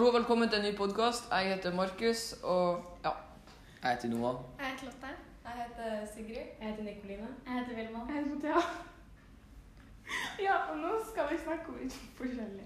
[0.00, 1.24] Hallo og velkommen til en ny podkast.
[1.30, 3.10] Jeg heter Markus, og ja.
[3.82, 4.36] Jeg heter Noah.
[4.58, 5.10] Jeg heter Lotte.
[5.44, 6.46] Jeg heter Sigrid.
[6.60, 7.28] Jeg heter Nikoline.
[7.46, 7.98] Jeg heter Vilma.
[8.08, 8.60] Jeg heter Mathea.
[10.46, 12.64] Ja, og nå skal vi snakke om litt forskjellig.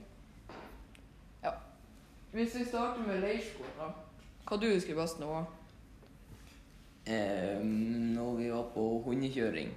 [2.32, 3.88] Hvis vi starter med leirskolen, da.
[4.46, 5.44] Hva du husker best nå?
[7.06, 7.58] Eh,
[8.14, 9.74] når vi var på hundekjøring.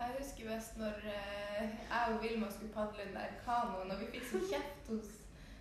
[0.00, 1.39] Jeg husker best når eh,
[1.90, 5.08] jeg og Vilma skulle padle den der kanoen, og vi fikk så kjeft hos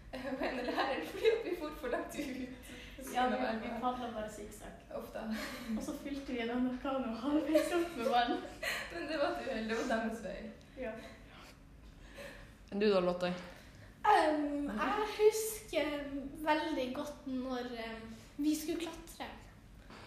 [0.50, 2.70] en lærer fordi at vi for for langt ut.
[3.14, 4.80] Ja, vi, vi padla bare sikksakk.
[4.96, 5.20] Ofte.
[5.78, 8.36] Og så fylte vi en annen kano halvveis opp med vann.
[8.94, 9.70] Men det var et uhell.
[9.70, 10.50] Det var deres feil.
[10.78, 10.92] Ja.
[12.72, 13.32] Enn du da, Lotte?
[14.10, 15.94] Um, jeg husker
[16.46, 18.04] veldig godt når um,
[18.38, 19.30] vi skulle klatre.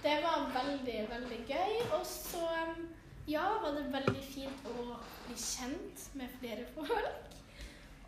[0.03, 1.79] Det var veldig, veldig gøy.
[1.99, 2.87] Og så um,
[3.33, 4.87] ja, var det veldig fint å
[5.27, 7.37] bli kjent med flere folk.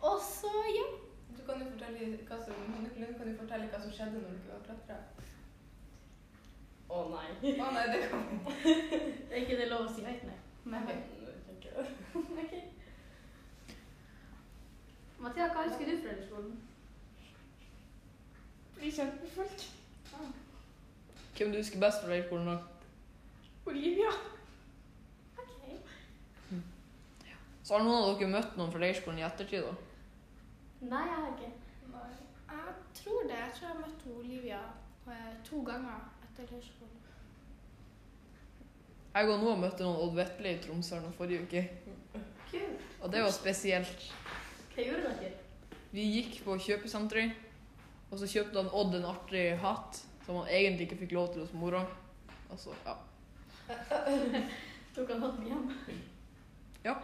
[0.05, 0.87] Og så ja.
[1.35, 4.65] Du kan jo fortelle hva som, kan du fortelle hva som skjedde når dere var
[4.69, 4.97] klatra?
[6.95, 7.29] Å nei.
[7.59, 8.21] Å nei, det kan
[9.31, 10.37] Er ikke det lov å si høyt, nei?
[10.65, 10.81] Men
[11.55, 11.65] Ok.
[15.25, 16.55] Mathea, hva husker du fra leirskolen?
[18.75, 19.65] Bli kjent med folk.
[21.35, 22.47] Hvem du husker best fra leirskolen?
[22.47, 22.57] da?
[23.65, 24.11] Olivia.
[25.41, 25.53] Ok.
[27.65, 29.63] Så har noen av dere møtt noen fra leirskolen i ettertid?
[29.65, 29.71] da?
[30.85, 31.47] Nei, jeg har ikke.
[31.95, 32.09] Nei.
[32.51, 33.39] Jeg tror det.
[33.39, 34.59] Jeg tror jeg møtte Olivia
[35.09, 37.01] eh, to ganger etter leirskolen.
[39.15, 41.65] Jeg og Noah møtte noen Odd Vetle i Tromsø nå forrige uke.
[42.51, 42.87] Kult.
[43.01, 44.07] Og det var spesielt.
[44.75, 45.33] Hva gjorde dere?
[45.95, 47.37] Vi gikk på kjøpesenteret,
[48.11, 51.47] og så kjøpte han Odd en artig hatt som han egentlig ikke fikk lov til
[51.47, 51.81] hos mora.
[52.51, 52.99] Altså, ja.
[54.95, 55.71] Tok han hatten hjem?
[56.85, 56.99] Ja.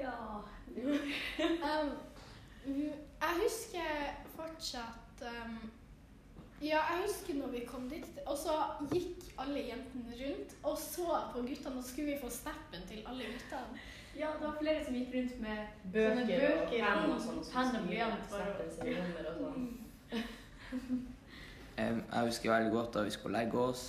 [0.00, 0.14] Ja.
[0.80, 1.90] Um,
[3.20, 3.88] jeg husker
[4.36, 5.54] fortsatt um,
[6.62, 8.56] Ja, jeg husker når vi kom dit, og så
[8.92, 13.24] gikk alle jentene rundt og så på guttene, og skulle vi få snappen til alle
[13.32, 13.80] guttene.
[14.18, 15.56] Ja, det var flere som gikk rundt med
[15.92, 17.40] Bøker, Sånne bøker og penn og og sånn.
[17.52, 19.64] penn og blyant sånn.
[21.76, 23.84] Eh, jeg husker veldig godt da vi skulle legge oss.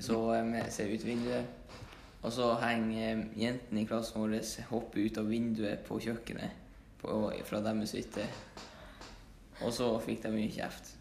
[0.00, 1.44] Så vi ser vi ut vinduet,
[2.22, 4.34] og så henger eh, jentene i klassen vår
[4.70, 6.50] hopper ut av vinduet på kjøkkenet
[7.00, 7.14] på,
[7.48, 8.26] fra deres hytte.
[9.64, 10.94] Og så fikk de mye kjeft.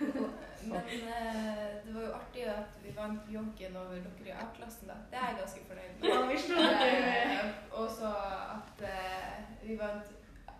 [0.00, 4.96] Men eh, det var jo artig at vi vant joggen over dere i A-klassen, da.
[5.10, 6.08] Det er jeg ganske fornøyd med.
[6.08, 7.10] Ja, vi dere
[7.40, 8.10] Eh, Og så
[8.54, 10.10] at eh, vi vant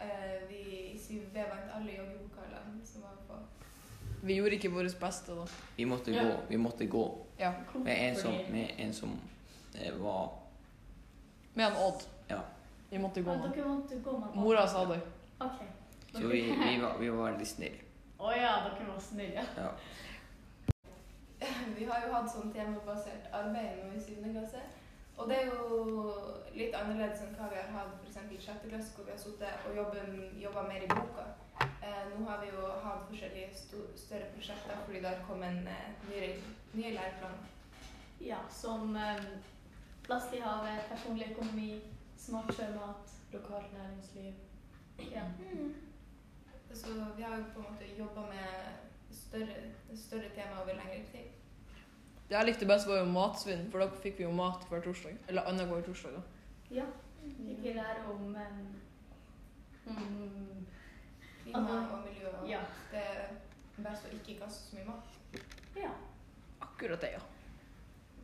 [0.00, 0.60] eh, Vi
[0.94, 3.36] i 7B vant alle joggepokalene som var på.
[4.22, 5.44] Vi gjorde ikke vårt beste, da.
[5.76, 6.22] Vi måtte Ja.
[6.22, 6.40] gå.
[6.48, 7.04] Vi måtte gå
[7.38, 7.52] Ja.
[7.74, 9.14] med en som, med en som
[9.74, 10.32] eh, var
[11.54, 12.02] Med en Odd.
[12.28, 12.40] Ja.
[12.90, 13.50] Vi måtte gå med.
[13.50, 15.00] dere måtte gå med Mora sa det.
[15.38, 15.62] Ok.
[16.12, 17.82] Så vi, vi, var, vi var veldig snille.
[18.18, 19.44] Å ja, dere var snille.
[19.56, 19.70] Ja.
[21.78, 24.26] Vi har jo hatt sånn temabasert arbeid nå i 7.
[24.32, 24.62] klasse.
[25.20, 26.14] Og det er jo
[26.56, 28.18] litt annerledes enn hva vi har hatt f.eks.
[28.32, 28.66] i 6.
[28.72, 31.26] klasse, hvor vi har sittet og jobbet mer i boka.
[31.60, 33.50] Eh, nå har vi jo hatt forskjellige
[34.00, 36.30] større prosjekter fordi det har kommet en, eh, ny,
[36.72, 37.36] ny læreplan.
[38.20, 39.28] Ja, som um,
[40.10, 41.82] Plast i havet, personlig økonomi,
[42.18, 44.32] smart sjømat, lokalt næringsliv.
[45.12, 45.22] Ja.
[45.38, 45.74] Mm.
[46.74, 48.48] Så vi har jo på en måte jobba med
[49.10, 49.54] større,
[49.96, 51.30] større tema over lengre tid.
[52.28, 55.14] Det jeg likte best, var jo matsvinn, for da fikk vi jo mat hver torsdag.
[55.28, 56.18] Eller annenhver torsdag.
[56.18, 56.22] da.
[56.74, 56.90] ja.
[57.22, 58.36] Fikk vi lære om um,
[59.86, 60.66] mm,
[61.42, 62.34] Klima Altså, og miljø.
[62.48, 62.66] Ja.
[62.90, 63.26] Det er
[63.76, 65.18] best å ikke kaste så mye mat.
[65.76, 65.94] ja.
[66.60, 67.29] Akkurat det, ja.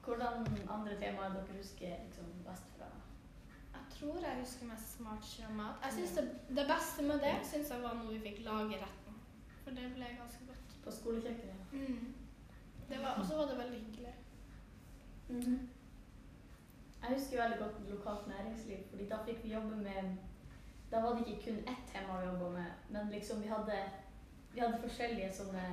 [0.06, 2.90] Hvordan andre temaer dere husker liksom, best fra?
[3.74, 5.80] Jeg tror jeg husker mest smart sjømat.
[5.84, 9.16] Jeg synes det, det beste med det synes jeg var noe vi fikk lage retten.
[9.64, 10.76] For det ble ganske godt.
[10.84, 11.72] På skolekjøkkenet?
[11.72, 12.14] Mm.
[13.18, 14.14] Og så var det veldig hyggelig.
[15.28, 15.68] Mhm.
[17.02, 20.16] Jeg husker veldig godt lokalt næringsliv, fordi da fikk vi jobbe med
[20.90, 23.78] Da var det ikke kun ett tema vi jobba med, men liksom vi hadde,
[24.54, 25.64] vi hadde forskjellige sånne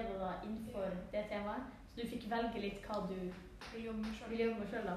[0.00, 1.62] n- det da innenfor det temaet.
[1.94, 3.14] Så du fikk velge litt hva du
[3.72, 4.30] Vil jobbe med selv.
[4.30, 4.88] ville jobbe med sjøl.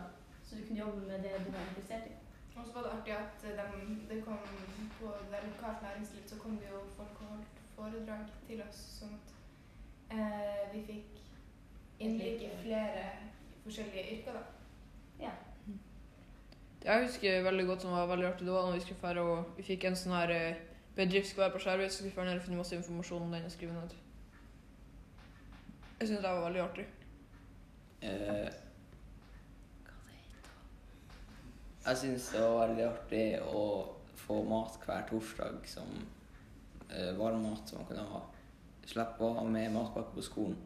[0.45, 2.13] Så du kunne jobbe med det du var interessert i.
[2.57, 4.37] Og så var det artig at de, det kom
[4.99, 9.13] på det lokalt næringsliv, så kom det jo folk og holdt foredrag til oss, sånn
[9.13, 9.33] at
[10.15, 11.19] eh, vi fikk
[11.99, 13.03] innblikk i flere
[13.63, 14.41] forskjellige yrker, da.
[15.19, 15.31] Ja.
[16.85, 19.53] Jeg husker veldig godt som var veldig artig, det var når vi skulle fære og
[19.57, 22.25] vi fikk en sånn her bedriftskvær bedrift skulle være på Skjervøy, så skulle vi fære
[22.25, 23.95] ned og finne masse informasjon om den og skrive ned.
[25.99, 26.87] Jeg synes det var veldig artig.
[28.01, 28.53] Eh,
[31.87, 33.61] Jeg syns det var veldig artig å
[34.19, 35.93] få mat hver torsdag som
[36.89, 38.19] eh, varmmat som man kunne ha.
[38.83, 40.57] Slippe å ha med matpakke på skolen.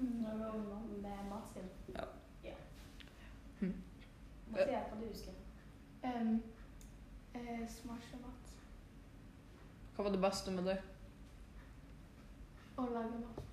[0.00, 1.70] Når du var med matsvinn.
[1.94, 2.08] Ja.
[2.42, 2.56] ja.
[3.60, 3.76] Mm.
[4.50, 5.38] Hva du husker
[6.00, 6.38] Um,
[7.34, 8.54] eh, mat
[9.94, 10.78] Hva var det beste med det?
[12.80, 13.49] Å lage mat.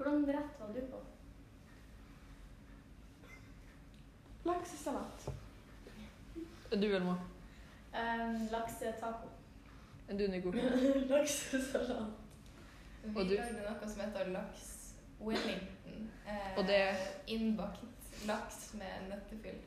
[0.00, 0.96] Hvordan rett var du på?
[4.44, 5.28] Laksesalat.
[6.70, 7.16] Du, Elma?
[7.94, 9.28] Um, Laksetaco.
[10.08, 10.52] En du, Nico?
[11.08, 12.06] Laksesalat.
[13.04, 13.34] Vi Og du?
[13.36, 14.64] lagde noe som heter laks
[15.20, 16.08] Wellington.
[16.28, 17.84] Eh, Og det- Innbakt
[18.26, 19.60] laks med nøttefyll.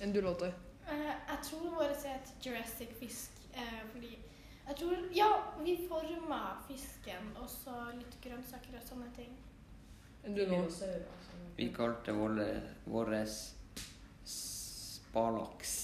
[0.00, 0.52] En du, Lotte?
[0.86, 4.18] Uh, jeg tror våre het Jurassic Fisk uh, fordi
[4.66, 5.30] jeg tror Ja,
[5.64, 9.34] vi forma fisken og så litt grønnsaker og sånne ting.
[10.24, 10.62] Du, nå?
[11.56, 12.46] Vi kalte våre,
[12.88, 13.10] vår
[14.24, 15.74] spalaks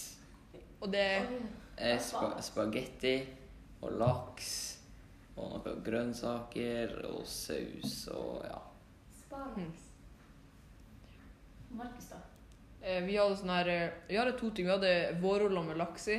[0.80, 1.04] Og det
[1.76, 3.18] er spa, spagetti
[3.84, 4.48] og laks
[5.36, 8.58] og noen grønnsaker og saus og ja.
[9.20, 9.86] Sparlaks.
[11.70, 12.18] Markus, da?
[12.82, 14.66] eh, Vi hadde sånn her eh, Vi hadde to ting.
[14.68, 16.18] Vi hadde vårruller med laks i.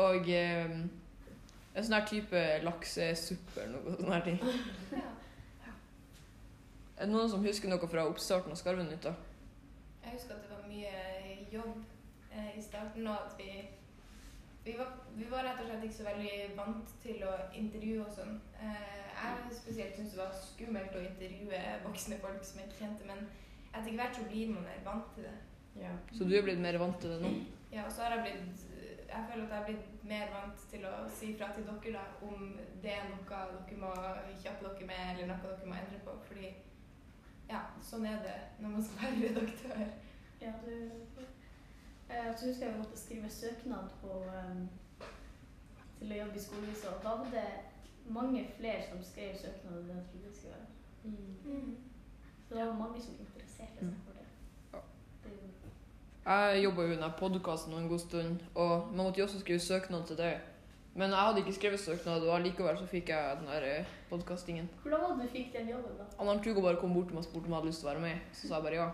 [0.00, 0.72] Og eh,
[1.74, 4.40] en sånn her type laksesuppe eller noe sånn her ting.
[4.92, 5.10] Ja.
[6.98, 9.06] Er det noen som husker noe fra oppstarten av Skarvenytt?
[9.06, 9.14] da?
[10.04, 11.78] Jeg husker at det var mye jobb
[12.30, 13.62] eh, i starten, og at vi
[14.64, 18.12] vi var, vi var rett og slett ikke så veldig vant til å intervjue og
[18.14, 18.36] sånn.
[18.62, 23.08] Eh, jeg spesielt syntes det var skummelt å intervjue voksne folk som jeg ikke kjente,
[23.08, 23.24] men
[23.72, 25.34] etter hvert så blir man mer vant til det.
[26.12, 27.32] Så du er blitt mer vant til det nå?
[27.72, 28.64] Ja, og så har jeg blitt
[29.12, 32.04] Jeg føler at jeg har blitt mer vant til å si fra til dere da,
[32.28, 33.90] om det er noe dere må
[34.42, 36.14] kjappe dere med, eller noe dere må endre på.
[36.28, 36.52] Fordi
[37.50, 39.84] ja, sånn er det når man skal være redaktør.
[40.42, 40.72] Ja, du
[42.08, 44.64] eh, Så husker jeg vi måtte skrive søknad på um,
[45.98, 47.48] til å jobbe i skolehuset, og da var det
[48.10, 50.70] mange flere som skrev søknad enn jeg trodde det skulle være.
[51.04, 51.76] Mm.
[52.48, 54.26] Så det var mange som interesserte seg for det.
[54.72, 54.80] Ja.
[55.22, 55.70] det er jo-
[56.22, 59.58] Jeg jobba jo i denne podkasten en god stund, og man måtte jo også skrive
[59.58, 60.34] søknad til det.
[60.94, 64.68] Men jeg hadde ikke skrevet søknad, og likevel så fikk jeg den der podkastingen.
[64.82, 66.04] Hvordan var det du fikk den jobben, da?
[66.20, 67.90] Anna Tugo bare kom bort til meg og spurte om jeg hadde lyst til å
[67.90, 68.20] være med.
[68.38, 68.86] Så sa jeg bare ja.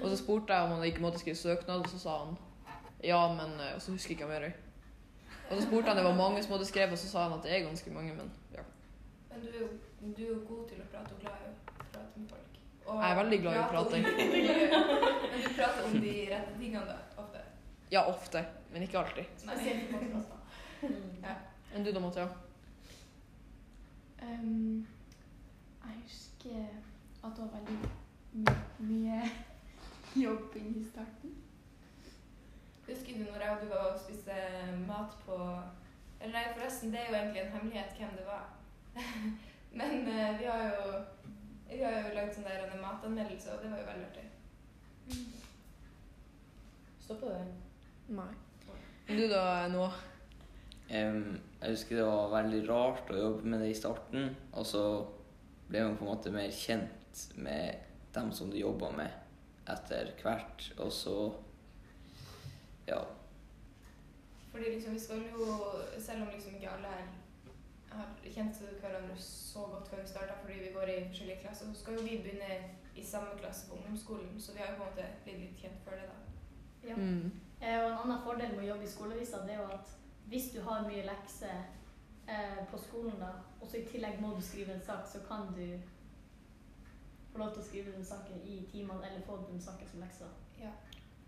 [0.00, 2.36] Og så spurte jeg om han ikke måtte skrive søknad, og så sa han
[3.04, 4.48] ja, men eh, Og så husker jeg ikke mer.
[5.50, 7.44] Og så spurte han det var mange som hadde skrevet, og så sa han at
[7.44, 8.64] det er ganske mange, men ja.
[9.30, 9.68] Men du er, jo,
[10.16, 12.60] du er jo god til å prate og glad i å prate med folk.
[12.90, 16.86] Og Jeg er veldig glad i å prate Men du prater om de rette tingene
[16.88, 17.42] da, ofte.
[17.90, 19.34] Ja, ofte, men ikke alltid.
[19.38, 20.36] Spesielt på podkaster.
[21.20, 21.34] Ja.
[21.76, 22.26] Enn du da, Mathea?
[24.22, 24.86] Um,
[25.84, 26.62] jeg husker
[27.20, 27.90] at det var veldig
[28.32, 28.54] my
[28.88, 29.20] mye
[30.16, 31.36] jobbing i starten.
[32.88, 34.40] Husker du når jeg og du var og spiste
[34.88, 35.36] mat på
[36.20, 38.48] Eller nei, forresten, det er jo egentlig en hemmelighet hvem det var.
[39.78, 40.98] Men uh, vi har jo
[41.70, 44.26] vi har jo lagd sånn der matanmeldelse, og det var jo veldig artig.
[47.04, 47.52] Stoppa du?
[48.18, 48.30] Nei.
[49.10, 49.86] Du da, nå?
[50.90, 54.82] Um, jeg husker det var veldig rart å jobbe med det i starten, og så
[55.70, 60.66] ble man på en måte mer kjent med dem som du jobba med etter hvert,
[60.82, 61.16] og så
[62.88, 62.98] ja.
[64.50, 65.46] Fordi liksom vi skal jo,
[65.98, 67.10] selv om liksom ikke alle her
[67.90, 71.80] har kjent hverandre så godt før vi starta fordi vi går i forskjellige klasser, så
[71.80, 72.50] skal jo vi begynne
[72.96, 75.84] i samme klasse på ungdomsskolen, så vi har jo på en måte blitt litt kjent
[75.84, 76.18] før det, da.
[76.88, 76.96] Ja.
[76.96, 77.30] Mm.
[77.60, 79.94] Eh, og en annen fordel med å jobbe i skolevisa, det er jo at
[80.30, 81.56] hvis du har mye lekser
[82.30, 85.50] eh, på skolen, da, og så i tillegg må du skrive en sak, så kan
[85.56, 85.64] du
[87.32, 90.32] få lov til å skrive den saken i timene, eller få den saken som lekser.
[90.60, 90.72] Ja.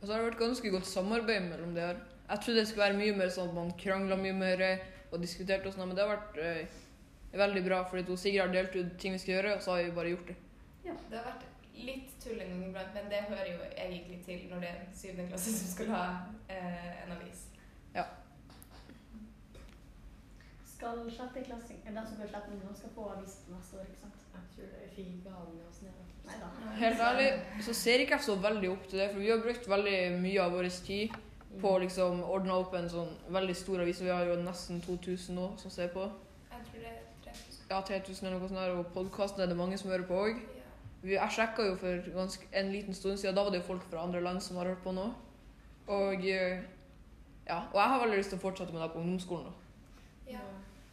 [0.00, 2.00] Og så har det vært ganske godt samarbeid mellom det her.
[2.28, 4.64] Jeg trodde det skulle være mye mer sånn at man krangla mye mer
[5.12, 6.76] og diskutert og sånn, men det har vært eh,
[7.37, 9.87] veldig bra, fordi to Sigrid har delt ut ting vi skal gjøre, og så har
[9.87, 10.37] vi bare gjort det.
[10.87, 11.49] Ja, Det har vært
[11.83, 14.95] litt tull en gang iblant, men det hører jo egentlig til når det er en
[14.97, 16.04] syvende klasse som skal ha
[16.52, 17.47] eh, en avis.
[17.95, 18.07] Ja.
[20.73, 24.04] Skal sjetteklassing Eller den som går sjette, nå, skal få avis til neste år, ikke
[24.04, 24.23] sant?
[24.33, 25.99] Jeg tror det er fire gaver og sånn.
[26.23, 26.49] Nei da.
[26.78, 27.28] Helt ærlig
[27.66, 30.42] så ser ikke jeg så veldig opp til det, for vi har brukt veldig mye
[30.45, 31.16] av vår tid
[31.61, 34.00] på å liksom ordna opp en sånn veldig stor avis.
[34.00, 36.06] Vi har jo nesten 2000 nå som ser på.
[36.50, 37.66] Jeg tror det er 3000.
[37.71, 40.40] Ja, 3000 eller noe sånt, der, og podkasten er det mange som hører på òg.
[41.04, 44.02] Jeg sjekka jo for ganske, en liten stund siden, da var det jo folk fra
[44.06, 45.09] andre land som har hørt på nå.
[45.88, 46.62] Og eh,
[47.49, 49.47] ja, og jeg har veldig lyst til å fortsette med det på ungdomsskolen.
[49.47, 50.30] da.
[50.30, 50.44] Ja.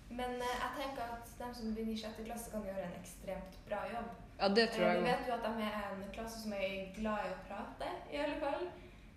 [0.10, 3.60] Men eh, jeg tenker at de som begynner i sjette klasse, kan gjøre en ekstremt
[3.70, 4.10] bra jobb.
[4.40, 5.12] Ja, det tror Eh, jeg Vi òg.
[5.12, 8.40] vet jo at de er en klasse som er glad i å prate, i alle
[8.42, 8.66] fall.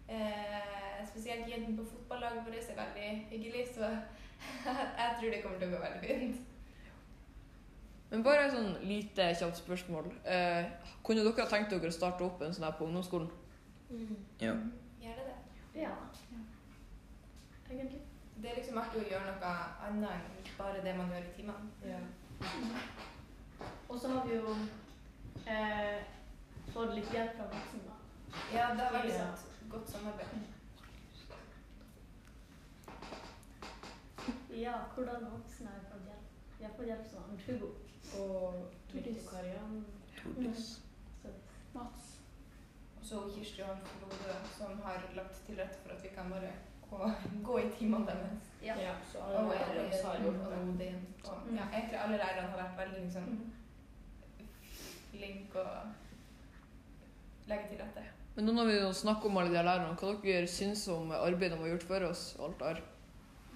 [0.09, 3.85] Eh, spesielt jentene på fotballaget vårt er veldig hyggelig, så
[4.99, 6.49] jeg tror det kommer til å gå veldig fint.
[8.13, 10.11] Men bare et sånn lite kjapt spørsmål.
[10.29, 10.67] Eh,
[11.07, 13.31] kunne dere ha tenkt dere å starte opp en sånn her på ungdomsskolen?
[14.41, 14.53] Ja.
[15.01, 15.39] Gjør det det?
[15.81, 15.95] Ja.
[17.71, 18.03] Egentlig.
[18.43, 19.53] Det er liksom artig å gjøre noe
[19.87, 22.03] annet enn bare det man gjør i timene.
[23.89, 24.55] Og så har vi jo
[25.47, 26.05] eh,
[26.75, 27.97] fått litt hjelp fra voksne, da.
[28.53, 29.31] Ja, det har vært Ja.
[29.73, 30.27] Godt samarbeid.
[34.51, 36.27] Ja, hvordan voksne har vi fått hjelp?
[36.59, 37.69] Vi har fått hjelp som Hugo.
[38.19, 38.55] Og
[38.95, 39.85] litt Og Karian.
[40.19, 40.67] Tordis.
[41.25, 41.39] Mm.
[41.75, 42.11] Mats.
[42.99, 46.53] Og så Kirsti og Frode som har lagt til rette for at vi kan bare
[46.91, 47.09] gå,
[47.49, 48.51] gå i timene deres.
[48.63, 48.77] ja.
[48.81, 50.59] Ja, så Og alle lærere har gjort det.
[50.69, 51.07] Odin.
[51.25, 51.57] Og, Mm.
[51.57, 53.53] ja, tror alle lærerne har vært veldig liksom, Mhm.
[55.11, 55.93] flinke og
[57.47, 58.03] legge til rette.
[58.37, 61.65] Men nå når vi snakker om alle de lærerne, hva dere syns om arbeidet de
[61.65, 62.23] har gjort for oss?
[62.39, 62.81] og alt det her?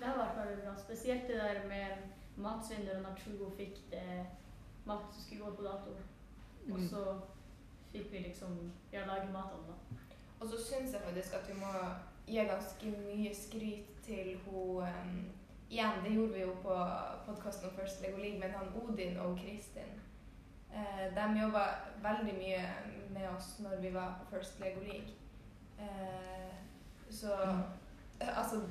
[0.00, 0.75] Det har vært veldig bra.
[0.83, 4.26] Spesielt det der med matsvindel når Hugo fikk det
[4.87, 5.97] mat som skulle gå på dato.
[6.66, 6.88] Og Mm.
[6.88, 7.21] så
[7.92, 9.99] fikk vi liksom ja, lage om det.
[10.40, 11.73] Og så syns jeg faktisk at vi må
[12.26, 15.33] gi ganske mye skryt til hun um,
[15.71, 16.75] Igjen, det gjorde vi jo på
[17.26, 19.97] podkasten om First Lego League, men han Odin og Kristin
[20.76, 21.64] eh, De jobba
[22.04, 22.62] veldig mye
[23.16, 25.16] med oss når vi var på First Lego League.
[25.78, 26.52] Eh,
[27.11, 27.33] så
[28.21, 28.62] altså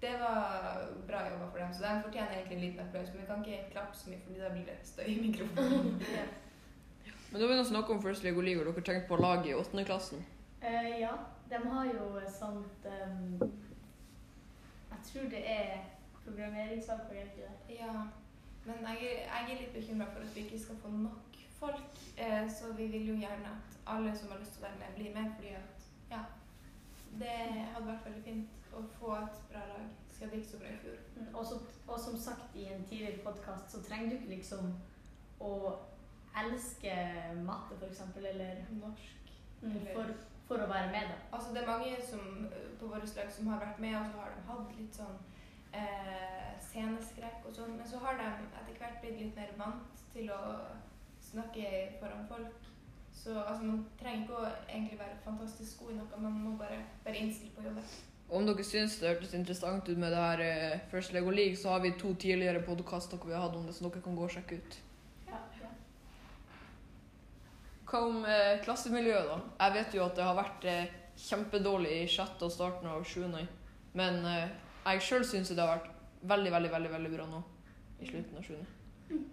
[0.00, 3.08] Det var bra jobba for dem, så de fortjener egentlig en liten applaus.
[3.12, 6.02] Men vi kan ikke klappe så mye, fordi da blir det støy i mikrofonen.
[7.32, 9.54] Men da vil vi snakke om First Lego League, og dere tenkte på laget i
[9.54, 10.24] åttende klassen.
[10.62, 11.12] Eh, ja,
[11.50, 13.52] de har jo sånt um,
[14.90, 15.78] Jeg tror det er
[16.24, 17.76] programmeringsfag på egentlig det.
[17.80, 17.92] Ja,
[18.64, 21.29] men jeg jeg er litt bekymra for at vi ikke skal få nok
[21.60, 21.98] folk.
[22.18, 24.94] Eh, så vi vil jo gjerne at alle som har lyst til å være med,
[24.98, 25.32] blir med.
[25.36, 26.22] Fordi at ja,
[27.20, 27.36] det
[27.74, 29.86] hadde vært veldig fint å få et bra lag.
[30.14, 30.98] Skal det ikke så bra i fjor.
[31.16, 34.74] Mm, Og, så, og som sagt i en tidligere podkast, så trenger du ikke liksom
[35.40, 35.52] å
[36.42, 36.92] elske
[37.44, 39.30] matte, f.eks., eller Norsk.
[39.62, 40.12] mm, Eller- for,
[40.48, 41.16] for å være med, da.
[41.36, 44.18] Altså det er mange som, eh, på vårt lag som har vært med, og så
[44.20, 45.18] har de hatt litt sånn
[45.72, 47.76] eh, sceneskrekk og sånn.
[47.76, 48.28] Men så har de
[48.60, 50.40] etter hvert blitt litt mer vant til å
[51.30, 51.64] snakke
[52.00, 52.68] foran folk.
[53.12, 56.78] Så altså, man trenger ikke å egentlig være fantastisk god i noe, man må bare
[57.04, 57.84] være innstilt på å jobbe.
[58.30, 61.74] Om dere syns det hørtes interessant ut med det her eh, First Lego League, så
[61.74, 64.32] har vi to tidligere podkaster vi har hatt om det, så dere kan gå og
[64.32, 64.78] sjekke ut.
[65.26, 65.70] Ja, ja.
[67.90, 69.40] Hva om eh, klassemiljøet, da?
[69.66, 70.94] Jeg vet jo at det har vært eh,
[71.26, 73.42] kjempedårlig i sjette og starten av sjuende.
[73.98, 74.46] Men eh,
[74.86, 75.90] jeg sjøl syns det har vært
[76.30, 77.42] veldig, veldig, veldig, veldig bra nå
[78.00, 79.28] i slutten av sjuende.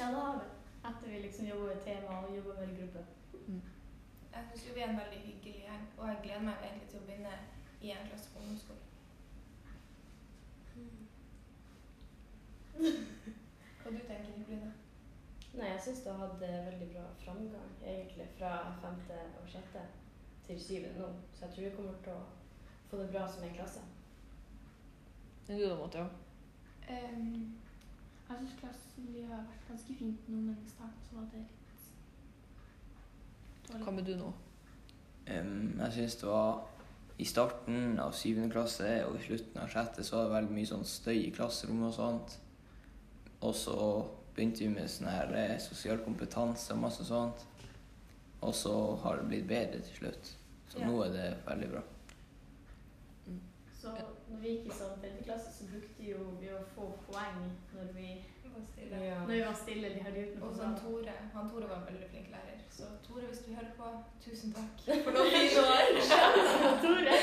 [0.00, 0.46] Ja, det har vi.
[0.88, 3.02] Etter vi liksom jobber med tema og jobber med gruppe.
[4.32, 7.06] Jeg syns vi er en veldig hyggelig gjeng, og jeg gleder meg egentlig til å
[7.08, 7.34] begynne
[7.80, 8.86] i en klasse på ungdomsskolen.
[13.80, 14.72] Hva du tenker Nikoline?
[15.52, 18.52] Nei, jeg syns du har hatt eh, veldig bra framgang, egentlig, fra
[18.82, 19.82] femte og sjette
[20.46, 21.08] til syvende nå.
[21.34, 22.20] Så jeg tror vi kommer til å
[22.90, 23.82] få det bra som en klasse.
[25.46, 26.06] Det er du da, Matheo?
[26.90, 27.58] Um,
[28.30, 31.40] jeg syns klassen vi har vært ganske fint nå, men i starten så var det
[31.42, 31.58] litt
[33.84, 34.30] Hva med du nå?
[35.30, 36.52] Um, jeg syns det var
[37.22, 40.70] I starten av syvende klasse og i slutten av sjette så var det veldig mye
[40.70, 42.38] sånn støy i klasserommet og sånt.
[43.44, 43.76] Og så
[44.34, 47.44] begynte vi med sånn her eh, sosial kompetanse og masse sånt.
[48.40, 48.72] Og så
[49.02, 50.32] har det blitt bedre til slutt.
[50.70, 50.86] Så Ja.
[50.88, 51.82] nå er det veldig bra.
[53.80, 53.92] Så
[54.30, 57.42] når vi gikk i sånn femte klasse, så brukte jo vi å få poeng
[57.74, 58.10] når vi.
[58.90, 59.20] Ja.
[59.20, 59.90] når vi var stille.
[59.94, 60.72] De hadde gjort noe Og sånn.
[60.80, 61.12] Tore.
[61.34, 62.62] Han Tore var en veldig flink lærer.
[62.70, 63.90] Så Tore, hvis du hører på,
[64.24, 65.92] tusen takk for noen fine år.
[66.82, 67.20] Tore!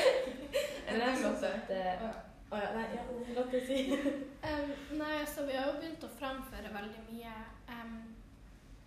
[0.88, 2.14] Synes at eh, Ja.
[2.48, 3.02] Å ja, nei, ja,
[3.36, 3.80] la meg si.
[4.48, 7.32] Em, nei, altså vi har jo begynt å framføre veldig mye
[7.74, 7.98] um,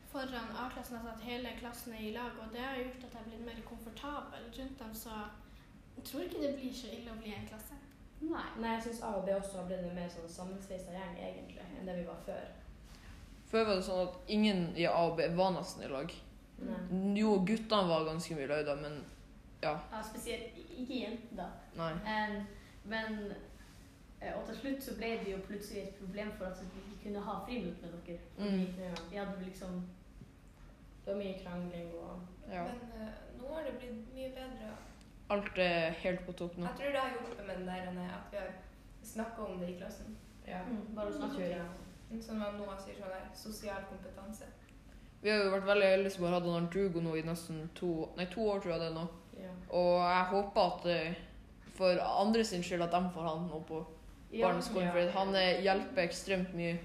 [0.10, 3.20] foran A-klassen, altså at hele klassen er i lag, og det har gjort at jeg
[3.20, 5.20] har blitt mer komfortabel rundt dem, så
[6.00, 7.78] jeg tror ikke det blir så ille å bli en klasse.
[8.22, 8.44] Nei.
[8.62, 11.64] Nei, jeg syns A og B også har blitt en mer sånn sammensveisa gjeng, egentlig,
[11.80, 12.44] enn det vi var før.
[13.52, 16.14] Før var det sånn at ingen i A og B var nesten i lag.
[16.62, 16.82] Nei.
[17.18, 19.00] Jo, guttene var ganske mye løyda, men
[19.64, 19.74] ja.
[19.92, 21.48] Ja, spesielt ikke jenter, da.
[21.78, 21.90] Nei.
[22.14, 22.38] Em,
[22.86, 23.18] men
[24.22, 27.04] eh, Og til slutt så ble det jo plutselig et problem for at vi ikke
[27.08, 28.20] kunne ha friminutt med dere.
[28.38, 28.80] Fordi Mm.
[28.86, 28.94] Ja.
[29.10, 29.82] vi hadde liksom
[31.06, 32.64] Det var mye krangling og Ja.
[32.64, 34.72] Men uh, nå har det blitt mye bedre.
[35.32, 36.66] Alt er helt på topp nå.
[36.68, 38.52] Jeg tror det har hjulpet med den der at vi har
[39.04, 40.18] snakka om det i klassen.
[40.48, 40.60] Ja.
[40.68, 41.50] mm, Bare å snakke om det.
[42.12, 42.22] jeg.
[42.26, 44.50] Som Noah sier sånn der, sosial kompetanse.
[45.22, 47.92] Vi har jo vært veldig heldige som har hatt han Drugo nå i nesten to,
[48.18, 49.06] nei, to år, tror jeg det er nå.
[49.40, 49.52] Ja.
[49.78, 51.20] Og jeg håper at eh,
[51.78, 53.84] for andre sin skyld at de får han nå på
[54.32, 54.92] Ja, barneskolen, ja.
[54.96, 56.76] for han eh, hjelper ekstremt mye.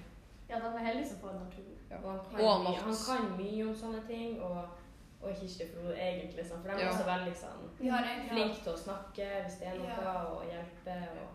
[0.50, 1.72] ja, de er heldige som får den tur.
[1.90, 1.96] Ja.
[2.04, 4.75] Og han kan, Og han han kan mye om sånne ting, og,
[5.26, 5.64] og Kirsti
[5.96, 6.90] egentlig, sånn, for de er Ja.
[6.92, 7.98] også veldig sånn ja,
[8.30, 10.24] flinke til å snakke hvis det er noe, Ja.
[10.32, 10.96] og hjelpe.
[11.22, 11.28] og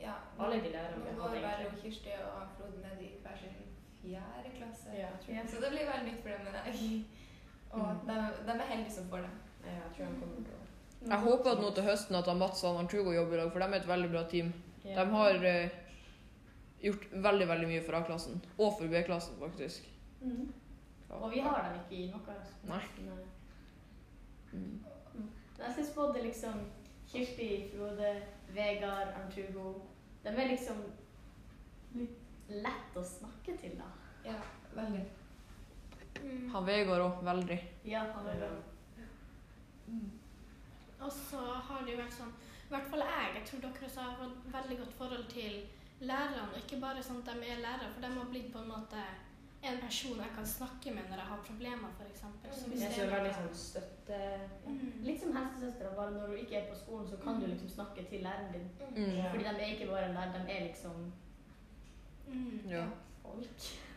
[0.00, 0.14] Ja.
[0.38, 1.66] Alle de lærerne vi Nå vel egentlig.
[1.66, 3.54] og Kirsti og Frode ned i hver sin
[4.02, 4.88] fjerde klasse.
[4.96, 5.42] Ja.
[5.46, 6.46] Så det blir veldig nytt for dem.
[6.46, 7.04] i dag,
[7.72, 8.06] Og Mm.
[8.06, 8.14] de,
[8.46, 9.30] de er heldige som får det.
[9.64, 12.64] ja, jeg tror han kommer til å Jeg håper at nå til høsten at Mats
[12.64, 14.52] og han Artugo jobber i lag, for de er et veldig bra team.
[14.84, 15.04] Ja.
[15.04, 15.68] De har uh,
[16.82, 19.82] gjort veldig veldig mye for A-klassen, og for B-klassen faktisk.
[20.22, 20.52] Mhm.
[21.20, 22.36] Og vi har dem ikke i noe.
[22.68, 22.82] Nei.
[24.52, 24.84] Mm.
[25.12, 26.60] Men jeg syns både liksom
[27.10, 28.22] Kirsti, Frode,
[28.54, 29.74] Vegard, Arntugo
[30.24, 30.80] De er liksom
[32.48, 33.88] lett å snakke til, da.
[34.26, 34.36] Ja,
[34.74, 35.02] veldig.
[36.22, 36.48] Mm.
[36.52, 37.60] Han Vegard òg, veldig.
[37.84, 38.48] Ja, han er
[39.86, 40.10] Mm.
[41.00, 42.32] Og så har det jo vært sånn
[42.66, 43.34] I hvert fall jeg.
[43.36, 45.60] Jeg tror dere også har fått veldig godt forhold til
[46.00, 46.58] lærerne.
[46.58, 49.04] Ikke bare sånn at de er lærere, for de har blitt på en måte
[49.72, 52.20] en person jeg kan snakke med når jeg har problemer, f.eks.
[52.60, 54.18] Så det er veldig sånn støtte...
[54.66, 54.92] mm.
[55.06, 58.04] Litt som helsesøstera, bare når du ikke er på skolen, så kan du liksom snakke
[58.10, 58.68] til læreren din.
[58.96, 59.16] Mm.
[59.30, 61.12] Fordi de er ikke bare en lærer, de er liksom
[62.26, 62.60] Mm.
[62.68, 62.84] Ja.
[63.22, 63.46] folk.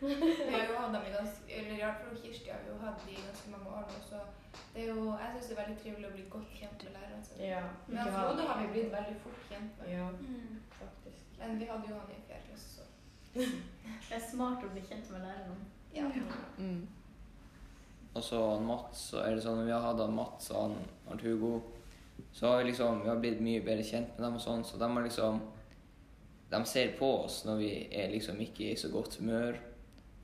[0.00, 3.02] Vi har jo hatt dem i ganske Eller i hvert fall Kirsti har jo hatt
[3.10, 4.20] i ganske mange år nå, så
[4.74, 7.18] det er jo Jeg syns det er veldig trivelig å bli godt kjent med læreren.
[7.18, 7.34] Altså.
[7.42, 7.62] Ja.
[7.88, 9.90] Men Frode har vi blitt veldig fort kjent med.
[9.96, 10.60] Ja, Mm.
[10.78, 11.24] faktisk.
[11.40, 12.82] Men vi hadde jo han i fjerde klasse, så
[14.10, 15.60] Det er smart å bli kjent med læreren.
[15.94, 16.08] ja.
[16.58, 16.88] Mm.
[18.12, 20.72] Og så Mats, så er det sånn vi har hatt Mats og han
[21.12, 21.60] Arnt-Hugo,
[22.34, 24.80] så har vi liksom, vi har blitt mye bedre kjent med dem og sånn, så
[24.80, 25.38] de har liksom,
[26.50, 27.70] de ser på oss når vi
[28.02, 29.60] er liksom ikke i så godt humør,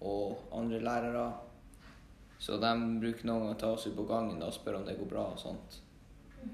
[0.02, 1.28] og andre lærere,
[2.42, 4.98] så de bruker noen ganger å ta oss ut på gangen og spørre om det
[4.98, 5.80] går bra og sånt,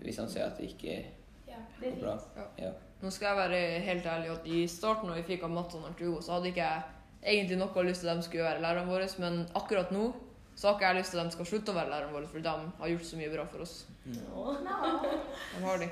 [0.05, 1.01] hvis de ser at det ikke
[1.49, 1.59] ja.
[1.81, 2.15] Det går bra.
[2.61, 2.71] Ja.
[3.03, 5.89] Nå skal jeg være helt ærlig at i starten når vi fikk av Mats og
[5.89, 9.09] Arturo, så hadde ikke jeg egentlig noe lyst til at de skulle være lærerne våre,
[9.25, 10.13] men akkurat nå
[10.55, 12.45] så har ikke jeg lyst til at de skal slutte å være lærerne våre, for
[12.45, 13.75] de har gjort så mye bra for oss.
[14.05, 14.47] Nå.
[14.63, 15.89] De har de.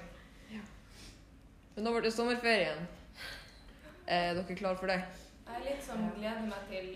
[0.53, 0.63] Ja.
[1.75, 2.87] Men nå ble det sommerferien.
[4.07, 5.01] Er dere klare for det?
[5.49, 6.91] Jeg er litt sånn gleder meg til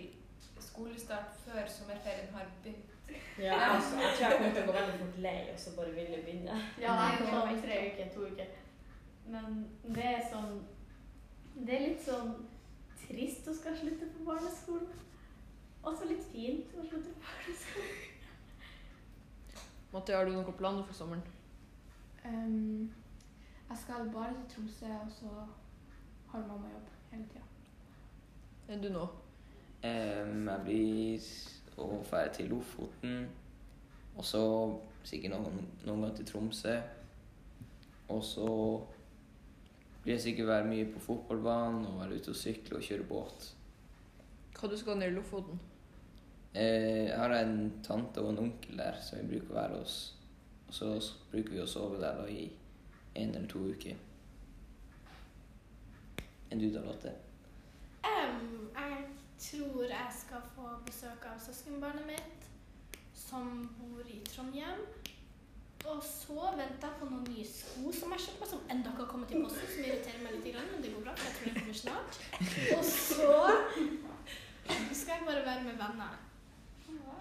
[0.63, 2.91] skolestart før sommerferien har begynt.
[3.39, 5.95] Ja, altså, jeg tror jeg kommer til å gå veldig fort lei, og så bare
[5.97, 6.61] ville begynne.
[6.83, 8.61] Ja, nei, er sånn tre uker, to uker.
[9.27, 10.59] Men det er sånn
[11.55, 12.35] Det er litt sånn
[13.05, 14.89] trist å skal slutte på barneskolen.
[15.85, 18.03] Også litt fint å slutte på barneskolen.
[19.95, 21.23] Mathea, har du noen planer for sommeren?
[22.25, 22.91] Um,
[23.69, 25.31] jeg skal bare til Tromsø, og så
[26.33, 27.45] har mamma jobb hele tida.
[28.69, 29.05] Er du nå?
[29.85, 31.29] Um, jeg blir
[31.77, 33.29] å dra til Lofoten,
[34.17, 34.43] og så
[35.05, 36.75] sikkert noen, noen ganger til Tromsø.
[38.09, 38.49] Og så
[40.05, 43.47] blir jeg sikkert være mye på fotballbanen og være ute og sykle og kjøre båt.
[44.59, 45.61] Hva du skal ned i Lofoten?
[46.55, 49.97] Eh, jeg har en tante og en onkel der som vi bruker å være hos.
[50.69, 50.91] Og så
[51.33, 52.45] bruker vi å sove der da i
[53.15, 53.97] en eller to uker.
[56.53, 57.15] Enn du da, Lotte?
[58.05, 59.01] Um, jeg
[59.41, 62.47] tror jeg skal få besøk av søskenbarnet mitt,
[63.17, 64.85] som bor i Trondheim.
[65.95, 69.05] Og så venter jeg på noen nye sko som jeg kjøpte meg, som ennå ikke
[69.05, 71.35] har kommet i posten, som irriterer meg litt, grann, men det går bra, for jeg
[71.37, 72.13] tror det kommer snart.
[72.75, 73.29] Og så
[75.01, 76.17] skal jeg bare være med venner.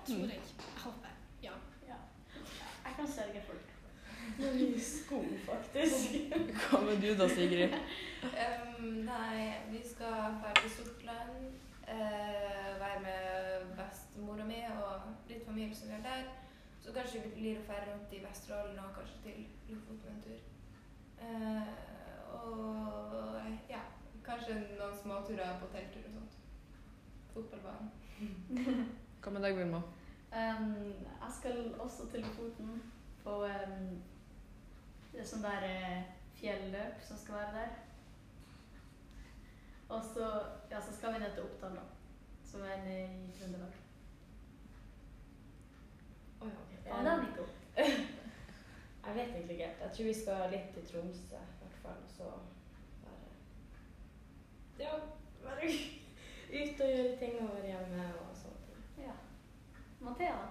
[0.08, 0.42] Tror jeg.
[0.64, 1.14] Jeg håper.
[1.44, 1.54] Ja.
[2.86, 3.70] Jeg kan sørge for det.
[4.40, 6.18] Noen nye sko, faktisk.
[6.64, 7.76] Hva med du da, Sigrid?
[8.24, 11.52] Um, nei, vi skal dra til Sortland,
[11.84, 16.30] Uh, være med bestemora mi og litt familie som vi har der.
[16.84, 20.42] Så kanskje vi blir å dra rundt i Vesterålen og kanskje til Lofoten en tur.
[21.24, 21.68] Eh,
[22.36, 23.80] og ja,
[24.26, 26.40] kanskje noen småturer på telttur og sånt.
[27.34, 27.92] Fotballbanen.
[29.24, 29.80] Hva med deg, Vilma?
[30.34, 30.76] Um,
[31.22, 32.82] jeg skal også til Lofoten
[33.24, 33.88] på um,
[35.14, 37.74] det sånn der eh, fjelløp som skal være der.
[39.94, 40.28] Og så,
[40.72, 41.88] ja, så skal vi ned til Oppdal, da.
[42.44, 43.80] Som er nede i Trøndelag.
[46.42, 46.48] Oh.
[46.50, 47.38] Ja, gikk.
[49.06, 49.82] Jeg vet egentlig ikke helt.
[49.82, 52.00] Jeg tror vi skal litt til Tromsø, i hvert fall.
[52.04, 52.24] Og så
[53.04, 53.20] bare
[54.80, 54.94] Ja,
[55.44, 55.72] være
[56.60, 59.06] ute og gjøre ting og være hjemme og sånne ting.
[59.06, 59.16] Ja.
[60.02, 60.48] Mathea, da?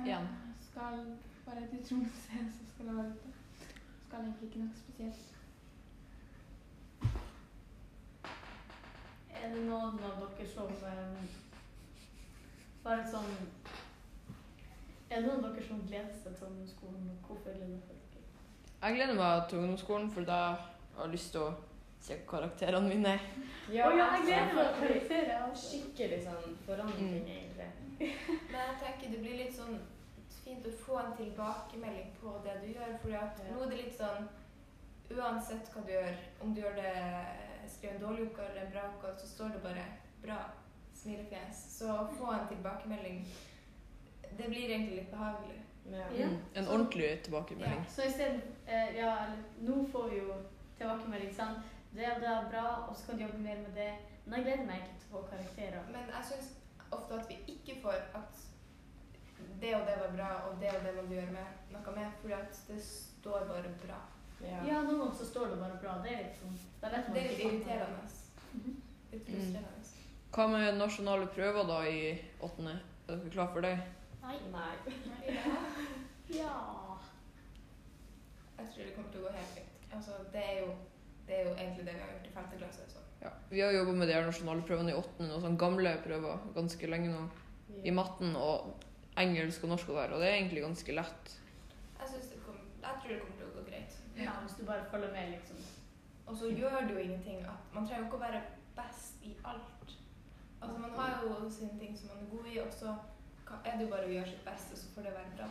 [0.00, 0.28] Eh, Jeg
[0.60, 3.34] skal bare til Tromsø, så skal jeg være ute.
[4.06, 5.28] Skal egentlig ikke noe spesielt.
[9.42, 11.30] Er det noen av dere som um,
[12.84, 13.32] bare sånn
[15.12, 18.22] Er det noen av dere som gleder seg til ungdomsskolen, og hvorfor gleder dere dere?
[18.82, 20.38] Jeg gleder meg til ungdomsskolen, for da
[20.96, 21.50] har jeg lyst til å
[22.02, 23.12] se karakterene mine.
[23.70, 25.42] Ja, Å ja, jeg gleder meg altså, til karakterer.
[25.50, 25.68] også.
[25.68, 27.28] Skikkelig sånn forandring, Mm.
[27.28, 27.68] egentlig.
[28.52, 29.76] Men jeg tenker det blir litt sånn
[30.42, 32.96] fint å få en tilbakemelding på det du gjør.
[33.02, 33.28] For Ja.
[33.52, 34.28] nå er det litt sånn
[35.12, 36.92] Uansett hva du gjør, om du gjør det
[37.68, 39.82] skriver en dårlig oppgave eller en bra oppgave, så står det bare
[40.22, 40.50] 'bra',
[40.94, 41.58] smilefjes.
[41.78, 41.86] Så
[42.18, 43.26] få en tilbakemelding
[44.38, 45.58] Det blir egentlig litt behagelig.
[45.90, 46.06] Ja.
[46.18, 46.26] Ja.
[46.26, 46.38] Mm.
[46.54, 47.84] En ordentlig tilbakemelding.
[47.88, 49.16] Så i stedet, eh, ja,
[49.60, 50.38] nå får vi jo
[50.78, 51.58] tilbakemelding, sant?
[51.92, 53.92] Det og det er bra, og så kan du jobbe mer med det.
[54.24, 55.84] Men jeg gleder meg ikke til å få karakterer.
[55.92, 56.52] Men jeg syns
[56.92, 58.42] ofte at vi ikke får at
[59.62, 62.10] det og det var bra, og det og det må du gjøre med, noe med,
[62.20, 63.98] fordi at det står bare bra.
[64.42, 64.58] Ja.
[64.66, 65.98] Ja, noen ganger så står det bare bra.
[66.04, 68.72] Det er litt sånn, da vet man Det er litt irriterende.
[69.12, 69.82] Litt frustrerende.
[69.82, 69.82] Mm.
[70.32, 71.98] Hva med nasjonale prøver da i
[72.40, 72.78] åttende?
[73.06, 73.76] Er dere klar for det?
[74.22, 74.38] Nei.
[74.52, 75.36] Nei.
[76.32, 76.52] Ja.
[78.58, 79.80] Jeg tror det kommer til å gå helt fint.
[79.92, 80.68] Altså, det, er jo,
[81.26, 82.86] det er jo egentlig det vi har gjort i femte klasse.
[82.88, 83.02] Så.
[83.20, 83.32] Ja.
[83.50, 86.90] Vi har jobba med de her nasjonale prøvene i åttende, og sånne gamle prøver ganske
[86.94, 87.26] lenge nå.
[87.84, 88.86] I matten og
[89.20, 91.36] engelsk og norsk og der, og det er egentlig ganske lett.
[92.00, 94.00] Jeg, det kom, jeg tror det kommer til å gå greit.
[94.16, 95.62] ja, hvis du bare følger med, liksom.
[96.26, 98.42] Og så gjør det jo ingenting at man trenger jo ikke å være
[98.76, 99.96] best i alt.
[100.62, 102.94] Altså, man har jo sine ting som man er god i, og så
[103.64, 105.48] er det jo bare å gjøre sitt beste, så får det være bra.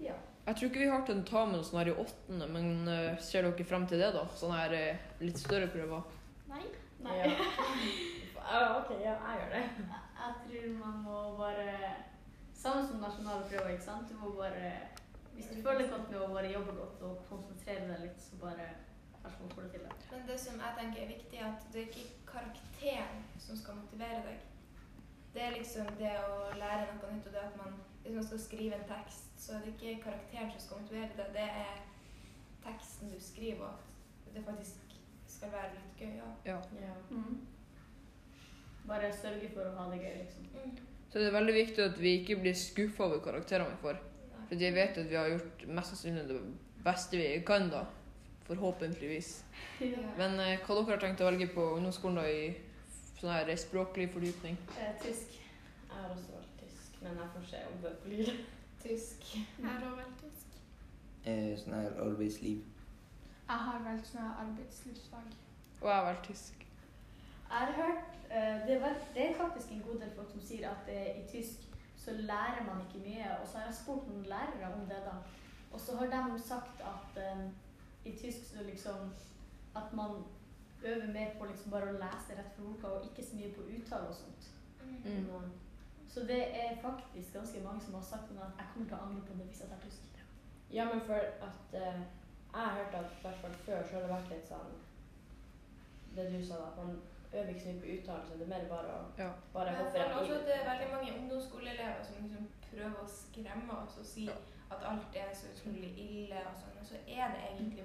[0.00, 0.14] Ja.
[0.46, 3.84] Jeg tror ikke vi har tentamen sånn her i åttende, men uh, ser dere frem
[3.90, 4.24] til det, da?
[4.40, 6.06] Sånne her uh, litt større prøver.
[6.50, 6.64] Nei.
[7.04, 7.18] Nei.
[7.22, 7.34] Ja.
[8.50, 9.58] Ok, ja, jeg gjør det.
[10.18, 11.74] Jeg tror man må bare
[12.56, 14.10] Samme som nasjonale prøver, ikke sant?
[14.10, 14.72] Du må bare
[15.36, 18.66] Hvis du føler godt med å bare jobbe godt og konsentrere deg litt, så bare
[19.20, 19.86] Kanskje man får det til.
[19.86, 20.08] det.
[20.10, 23.78] Men det som jeg tenker er viktig, er at det er ikke karakteren som skal
[23.84, 24.42] motivere deg.
[25.34, 28.40] Det er liksom det å lære noe nytt, og det at man Hvis man skal
[28.40, 31.82] skrive en tekst, så er det ikke karakteren som skal motivere deg, det er
[32.64, 34.94] teksten du skriver, og at det faktisk
[35.28, 36.14] skal være litt gøy.
[36.16, 36.30] Ja.
[36.46, 36.56] Ja.
[36.80, 36.94] Ja.
[37.10, 37.40] Mm.
[38.88, 40.48] Bare sørge for å ha det gøy, liksom.
[40.54, 40.72] Mm.
[41.10, 44.00] Så det er veldig viktig at vi ikke blir skuffa over karakterene vi får.
[44.48, 46.40] For jeg vet at vi har gjort mest sannsynlig det
[46.84, 47.84] beste vi kan, da.
[48.48, 49.30] Forhåpentligvis.
[49.84, 50.08] Ja.
[50.18, 52.48] Men eh, hva dere har tenkt å velge på ungdomsskolen da i
[53.20, 54.56] sånn her språklig fordypning?
[54.78, 55.36] Eh, tysk.
[55.90, 58.32] Jeg har også valgt tysk, men jeg får se om det blir
[58.80, 59.24] Tysk.
[59.34, 60.54] Jeg har også valgt tysk.
[61.28, 62.62] Eh, sånn her arbeidsliv.
[63.50, 65.34] Jeg har valgt sånn her arbeidslivsfag.
[65.80, 66.64] Og jeg har valgt tysk.
[67.50, 70.42] Jeg har hørt uh, det, er vel, det er faktisk en god del folk som
[70.46, 71.66] sier at eh, i tysk
[72.00, 73.34] så lærer man ikke mye.
[73.40, 75.18] Og så har jeg spurt noen lærere om det, da.
[75.72, 77.42] Og så har de sagt at eh,
[78.08, 79.10] i tysk så liksom
[79.76, 80.24] At man
[80.84, 83.62] øver mer på liksom bare å lese rett fra boka, og ikke så mye på
[83.76, 84.50] uttale og sånt.
[85.04, 85.50] Mm.
[86.08, 89.26] Så det er faktisk ganske mange som har sagt at jeg kommer til å angre
[89.26, 90.22] på det hvis jeg tar tysk.
[90.70, 92.00] Ja, men for at eh,
[92.50, 94.72] Jeg har hørt at i hvert fall før så har det vært litt sånn
[96.16, 96.56] Det du sa.
[96.66, 96.96] At man
[97.32, 98.38] øver ikke så mye på uttalelse.
[98.38, 99.28] Det er mer bare å Ja.
[99.54, 103.76] bare hoppe rett også at det er veldig mange ungdomsskoleelever som liksom prøver å skremme
[103.84, 104.32] oss og si Ja.
[104.70, 107.84] at alt er så utrolig ille og sånn, og så er det egentlig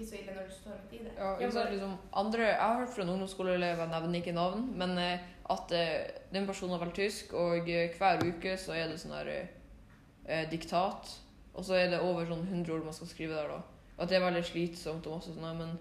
[0.00, 1.12] ikke så ille når du står midt i det.
[1.18, 1.70] Ja, jeg, bare...
[1.74, 5.72] liksom, andre, jeg har hørt fra en ungdomsskoleelev, jeg nevner ikke navn, men eh, at
[5.76, 9.30] eh, den personen har valgt tysk, og eh, hver uke så er det sånn her
[9.34, 11.12] eh, diktat,
[11.54, 13.60] og så er det over sånn 100 ord man skal skrive der da.
[14.00, 15.78] At det er veldig slitsomt og masse sånn, her, men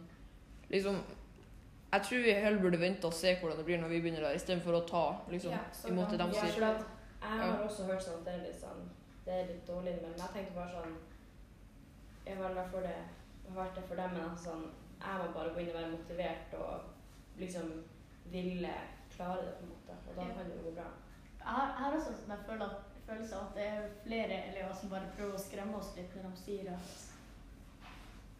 [0.74, 0.98] liksom,
[1.94, 4.36] jeg tror vi heller burde vente og se hvordan det blir når vi begynner der,
[4.38, 6.66] i stedet for å ta liksom, Ja, så imot det de Ja, sier.
[6.68, 6.84] at
[7.22, 7.56] jeg har Ja.
[7.66, 8.84] også hørt sånn at det er litt sånn
[9.26, 10.20] Det er litt dårlig innimellom.
[10.20, 10.94] Jeg tenkte bare sånn
[12.28, 13.00] Jeg var i hvert fall det
[13.56, 15.92] har vært det for dem, men altså sånn Jeg må bare gå inn og være
[15.94, 16.82] motivert og
[17.40, 17.70] liksom
[18.34, 18.72] ville
[19.14, 19.94] klare det, på en måte.
[20.10, 20.34] Og da Ja.
[20.36, 20.88] kan det jo gå bra.
[21.40, 22.76] Jeg har, jeg har også en sånn følelse,
[23.08, 26.28] følelse av at det er flere elever som bare prøver å skremme oss litt når
[26.30, 26.90] de sier at,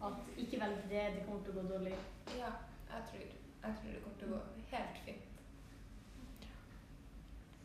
[0.10, 1.96] at ikke velg det, det kommer til å gå dårlig.
[2.38, 2.52] Ja,
[2.92, 3.24] jeg tror,
[3.64, 4.42] jeg tror det kommer til å gå
[4.76, 5.26] helt fint.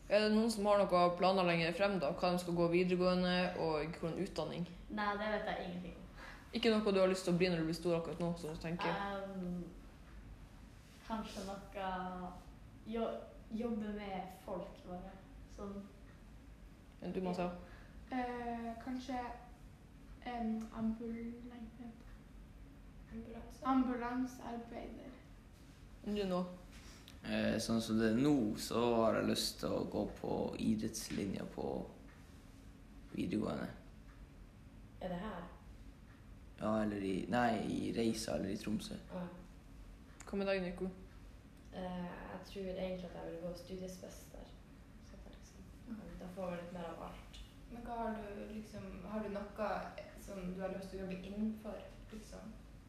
[0.09, 3.35] Er det noen som har noen planer lenger frem da, hva de skal gå videregående
[3.59, 4.67] og hvilken utdanning?
[4.89, 5.94] Nei, det vet jeg ingenting.
[6.55, 8.55] Ikke noe du har lyst til å bli når du blir stor akkurat nå, som
[8.55, 8.99] du tenker?
[9.35, 9.63] Um,
[11.07, 11.87] kanskje noe
[12.87, 13.07] jo,
[13.55, 15.11] Jobbe med folk, bare.
[15.55, 15.75] Sånn
[17.13, 17.51] du, Masa?
[18.09, 19.19] Uh, kanskje
[20.25, 21.33] en ambul...
[23.11, 23.61] Ambulanse.
[23.63, 25.13] ambulansearbeider.
[26.05, 26.41] Du nå?
[27.25, 31.47] Eh, sånn som det er nå, så har jeg lyst til å gå på idrettslinja
[31.55, 31.69] på
[33.15, 33.69] videregående.
[34.99, 35.54] Er det her?
[36.59, 38.95] Ja, eller i Nei, i Reisa eller i Tromsø.
[40.25, 40.85] Hva med deg, Nico?
[41.75, 44.47] Eh, jeg tror egentlig at jeg vil gå studiespes der.
[45.05, 45.61] Så at jeg liksom,
[46.19, 47.33] da får man litt mer av alt.
[47.71, 48.21] Men hva har du
[48.53, 49.69] liksom Har du noe
[50.25, 51.77] som du har lyst til å jobbe innenfor,
[52.13, 52.45] liksom?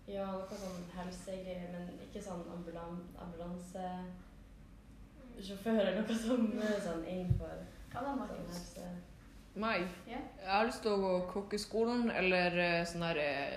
[0.07, 7.57] Ja, noe sånn helsegreier, men ikke sånn ambulan ambulansesjåfør eller noe som er sånn innenfor
[7.93, 8.85] Hva da, sånn helse.
[9.57, 9.87] Meg?
[10.09, 10.25] Yeah.
[10.43, 13.55] Jeg har lyst til å gå kokkeskolen eller eh, sånn her eh,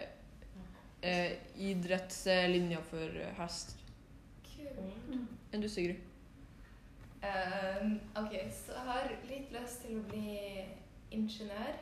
[1.04, 3.76] eh, idrettslinja for hest.
[4.48, 5.18] Kult.
[5.52, 6.00] Enn du, Sigrid?
[7.20, 10.64] Um, ok, så jeg har litt lyst til å bli
[11.12, 11.76] ingeniør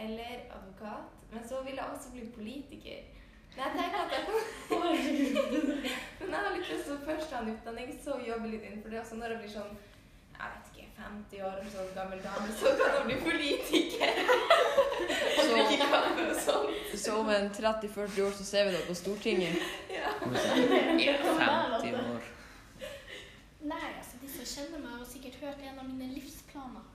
[0.00, 3.04] eller advokat, men så vil jeg også bli politiker.
[3.52, 4.22] Men jeg tenker at jeg
[6.22, 8.94] Men jeg har litt lyst til å først ha en utdanning, så jobbe litt innenfor
[8.94, 9.02] det.
[9.02, 9.76] Og så når jeg blir sånn
[10.98, 14.18] 50 år en sånn gammel dame, så kan han bli politiker.
[15.38, 16.72] Og drikke kaffe og sånn.
[16.98, 19.62] Så om en 30-40 år så ser vi deg på Stortinget.
[19.92, 20.16] Ja.
[20.24, 22.28] 50 år.
[23.68, 26.86] Nei, altså de som kjenner meg, har sikkert hørt en av mine livsplaner.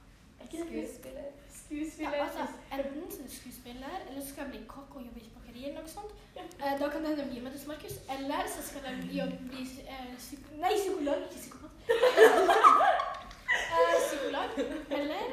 [0.54, 1.32] Skuespiller.
[1.66, 2.18] Skuespiller.
[2.18, 5.32] Ja, altså, enten så er skuespiller, eller så skal jeg bli kokk og jobbe i
[5.38, 6.13] bakeri eller noe sånt.
[6.36, 7.96] Eh, da kan det hende jeg blir med til Markus.
[8.18, 11.72] Eller så skal jeg jobbe, bli eh, psyk Nei, psykolog, ikke psykopat.
[13.54, 14.50] eh, psykolog.
[15.00, 15.24] Eller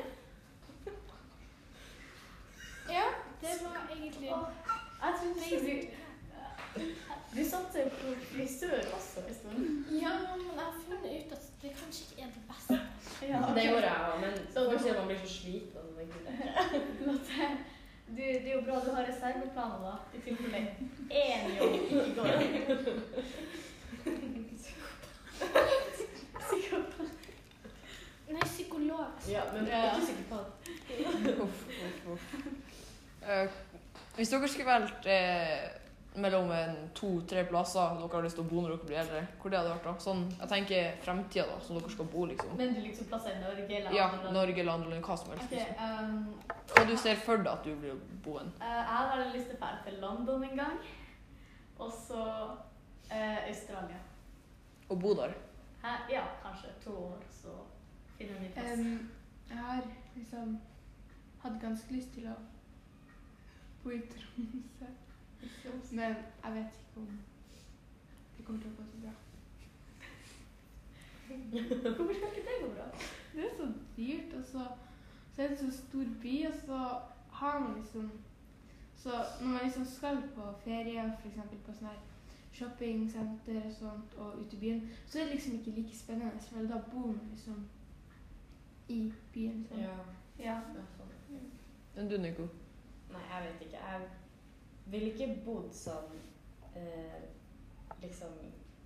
[2.97, 3.07] Ja,
[3.41, 6.85] det var egentlig Jeg trodde bli
[7.37, 9.85] Du satser jo på frisør også en stund.
[10.03, 12.75] Ja, men jeg har funnet ut at det kanskje ikke er det beste.
[13.23, 15.81] Ja, Det gjorde jeg òg, men Så folk si at man blir så sliten.
[17.29, 17.51] det.
[18.11, 19.95] Du, det er jo bra du har reserveplaner, da.
[20.15, 20.59] I tilfelle
[21.11, 22.27] én jobb ikke går.
[26.51, 27.00] Psykopat.
[28.31, 29.07] Nei, psykolog.
[29.29, 30.47] Ja, men jeg er ikke psykopat.
[31.45, 32.25] Uff, uff, uff.
[33.27, 33.49] Eh,
[34.17, 35.67] hvis dere skulle valgt eh,
[36.21, 39.53] mellom en to-tre plasser dere har lyst til å bo når dere blir eldre, hvor
[39.53, 39.93] det hadde vært da?
[40.03, 42.55] Sånn, jeg tenker fremtida da, som dere skal bo liksom.
[42.59, 44.39] Men du liksom plasser i Norge eller Ja, andre land?
[44.39, 45.45] Norge eller andre land, hva som helst.
[45.45, 45.77] Ok, Liksom.
[45.77, 48.51] um, Hva du ser for deg at du blir boen?
[48.63, 50.81] eh, jeg har lyst til å dra til London en gang.
[51.81, 52.25] Og så
[53.11, 54.01] eh, Australia.
[54.91, 55.37] Og bo der?
[55.85, 57.55] Her, ja, kanskje to år, så
[58.21, 58.79] finner ny plass.
[58.79, 59.11] Um,
[59.51, 59.83] jeg har
[60.17, 60.59] liksom
[61.43, 62.37] hatt ganske lyst til å
[63.83, 64.91] bo i Tromsø.
[65.97, 67.19] Men jeg vet ikke om
[68.37, 69.15] det kommer til å gå så bra.
[71.31, 72.91] Hvorfor skal ikke det gå bra?
[73.33, 74.67] Det er så dyrt, og så,
[75.33, 76.79] så er det så stor by, og så
[77.41, 78.11] har man liksom
[79.01, 81.39] Så når man liksom skal på ferie, f.eks.
[81.67, 82.01] på sånn her
[82.53, 86.69] shoppingsenter og sånt, og ute i byen, så er det liksom ikke like spennende, for
[86.69, 87.63] da bor man liksom
[88.95, 89.01] i
[89.35, 89.65] byen.
[89.69, 89.83] Sånn.
[89.85, 89.97] Ja.
[90.41, 90.57] Ja.
[90.77, 91.47] ja, sånn.
[91.97, 92.47] Men du, Nico?
[93.11, 93.83] Nei, jeg vet ikke.
[93.91, 94.09] Jeg
[94.93, 96.15] ville ikke bodd sånn
[96.79, 97.21] eh,
[98.03, 98.39] liksom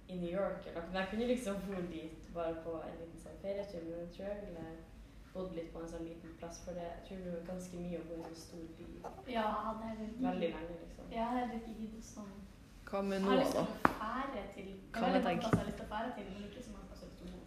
[0.08, 0.90] i New York eller noe.
[0.90, 3.84] Men jeg kunne liksom bodd dit bare på en liten sånn ferietur.
[3.86, 4.66] Men jeg tror jeg ville
[5.34, 8.00] bodd litt på en sånn liten plass, for det, jeg tror det er ganske mye
[8.00, 8.84] å bo i en stor by
[9.32, 9.46] Ja,
[9.80, 11.08] det er veldig, veldig lenge, liksom.
[11.10, 12.34] Ja, det er ikke giddet sånn.
[12.90, 13.64] Hva med Jeg har lyst da?
[13.64, 16.26] til å fære til Det Kan jeg plasser jeg har lyst til å fære til,
[16.30, 17.42] men ikke så mange plasser jeg har lyst til å bo.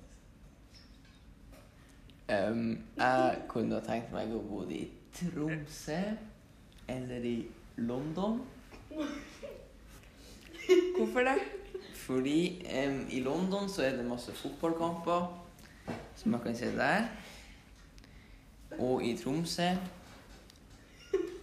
[2.28, 4.82] Um, jeg kunne ha tenkt meg å bo i
[5.16, 6.00] Tromsø
[6.92, 7.38] eller i
[7.88, 8.42] London.
[10.98, 11.38] Hvorfor det?
[11.96, 15.30] Fordi um, i London så er det masse fotballkamper
[16.20, 17.08] som jeg kan se der.
[18.76, 19.72] Og i Tromsø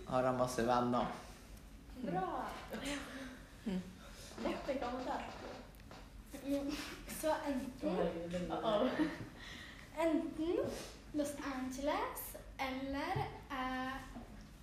[0.08, 1.06] har jeg masse venner.
[2.04, 2.28] Bra!
[3.64, 3.80] Mm.
[7.08, 9.22] Så enten herregud, det er Uh-oh.
[10.00, 10.56] Enten
[11.14, 12.22] Los Angeles
[12.58, 13.14] eller
[13.50, 13.96] eh,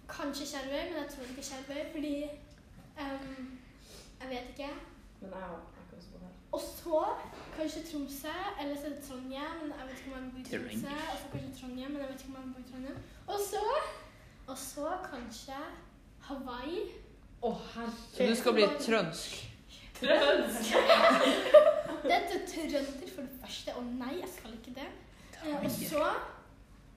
[0.08, 2.16] kanskje Skjervøy, men jeg tror ikke Skjervøy, fordi
[3.00, 3.60] um,
[4.22, 4.74] Jeg vet ikke.
[5.22, 6.34] Men jeg har ikke kan også bo her.
[6.52, 7.00] Og så
[7.58, 10.40] kanskje Tromsø, eller så er det Trondheim, men jeg vet ikke om jeg bor bo
[10.40, 10.96] i Tromsø.
[11.12, 12.98] Og så kanskje Trondheim, men jeg vet ikke om jeg bor bo i Trondheim.
[13.28, 13.64] Og så,
[14.48, 15.62] og så kanskje
[16.28, 16.82] Hawaii.
[17.42, 18.18] Å, herregud.
[18.18, 19.40] Så du skal bli trønsk?
[20.02, 20.76] Trønsk!
[22.02, 24.88] Det er trønder for det første, og nei, jeg skal ikke det.
[25.46, 26.04] Eh, og så,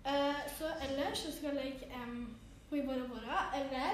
[0.06, 1.72] eh, så ellers så skal jeg
[2.70, 3.90] bo i Bora Bora, eller,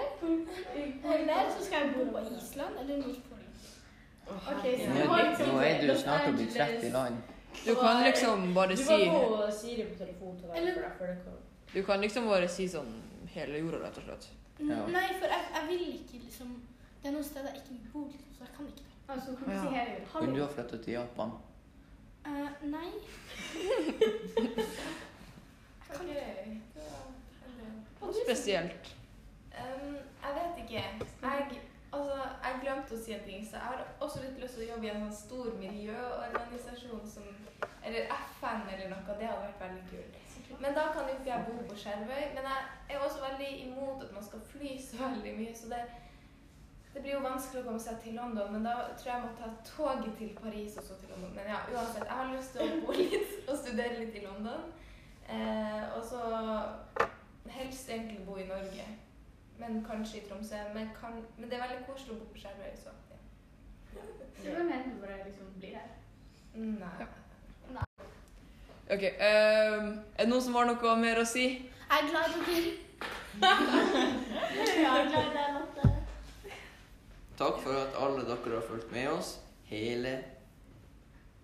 [1.15, 3.47] eller så skal jeg bo på Island eller Nordpolen.
[4.31, 6.83] Okay, så Nå er, du- nå er du snart å bli Angeles.
[6.83, 7.17] 30 land.
[7.67, 11.17] Du kan liksom bare Du si må få Siri på telefon til deg,
[11.75, 12.93] Du kan liksom bare si sånn
[13.27, 14.29] hele jorda, rett og slett.
[14.61, 14.87] Ja.
[14.87, 16.63] Nei, for jeg, jeg vil ikke liksom
[17.03, 18.95] Det er noen steder jeg ikke bor, liksom, så jeg kan ikke det.
[19.09, 19.63] Altså, kan du Ja.
[19.63, 20.19] si hele jorda?
[20.21, 21.31] Kunne du ha flytta til Japan?
[22.31, 22.91] Eh, nei.
[25.95, 26.61] okay.
[28.01, 28.97] Og spesielt.
[29.61, 30.83] Um, jeg vet ikke.
[31.23, 31.61] Jeg,
[31.93, 34.71] altså, jeg glemte å si en ting, så jeg har også litt lyst til å
[34.75, 37.27] jobbe i en sånn stor miljøorganisasjon som
[37.83, 38.03] eller
[38.39, 39.17] FN eller noe.
[39.19, 40.13] Det hadde vært veldig kult.
[40.61, 42.25] Men da kan jo ikke jeg bo på Skjervøy.
[42.37, 45.55] Men jeg er også veldig imot at man skal fly så veldig mye.
[45.57, 45.83] Så det,
[46.95, 48.53] det blir jo vanskelig å komme seg til London.
[48.55, 51.37] Men da tror jeg jeg må ta toget til Paris og så til London.
[51.37, 52.07] Men ja, uansett.
[52.07, 54.67] Jeg har lyst til å bo litt og studere litt i London.
[55.31, 56.23] Eh, og så
[57.51, 58.89] helst egentlig bo i Norge.
[59.61, 60.65] Men kanskje i Tromsø.
[60.75, 64.03] Men, kan, men det er veldig koselig å bo på Skjervøy, så ja.
[64.43, 65.91] Hvem er det bare liksom blir her?
[66.55, 67.87] Nei.
[68.91, 69.03] OK.
[69.03, 71.47] Um, er det noen som har noe mer å si?
[71.91, 72.79] Jeg er glad i dere.
[74.61, 75.50] Ja, jeg er glad Lotte.
[77.41, 79.39] Takk for at alle dere har fulgt med oss
[79.71, 80.19] hele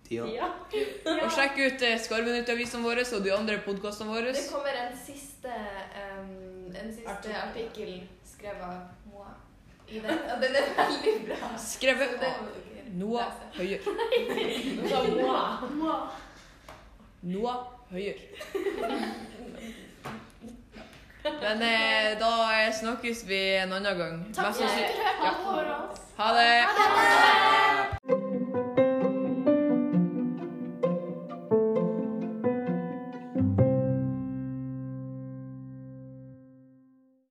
[0.05, 0.27] tida.
[0.29, 0.51] Ja.
[1.23, 4.35] Og sjekk ut eh, Skarvenytt-avisene våre og de andre podkastene våre.
[4.35, 7.41] Det kommer en siste, um, en siste Artikkel.
[7.41, 7.91] artikkel
[8.29, 9.33] skrevet av Moa
[9.87, 11.51] i den, og den er veldig bra.
[11.65, 12.45] Skrevet av
[12.99, 13.33] Noah.
[13.57, 13.81] Høyer.
[17.33, 18.21] Noah Høyer.
[21.41, 22.31] Men eh, da
[22.79, 24.21] snakkes vi en annen gang.
[24.35, 25.57] Takk for at du hørte på
[25.91, 26.05] oss.
[26.17, 26.51] Ha det!
[26.67, 28.16] Ha det!